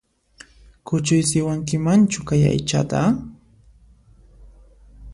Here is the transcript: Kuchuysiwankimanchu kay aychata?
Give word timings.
Kuchuysiwankimanchu 0.87 2.19
kay 2.27 2.43
aychata? 2.51 2.99